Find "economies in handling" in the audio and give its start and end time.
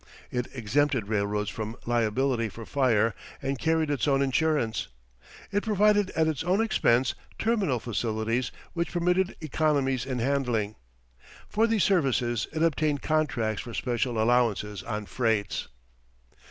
9.41-10.73